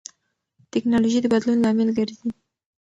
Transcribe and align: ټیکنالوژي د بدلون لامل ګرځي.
ټیکنالوژي 0.71 1.19
د 1.21 1.25
بدلون 1.33 1.57
لامل 1.63 1.89
ګرځي. 1.97 2.29